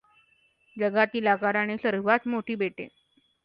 जगातील 0.77 1.27
आकाराने 1.27 1.77
सर्वात 1.77 2.27
मोठी 2.27 2.55
बेटे 2.57 2.87